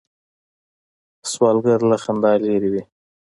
[1.31, 2.83] سوالګر له خندا لرې وي